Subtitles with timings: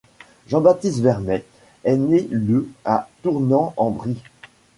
[0.47, 1.45] Jean-Baptiste Vermay
[1.83, 4.17] est né le à Tournan-en-Brie.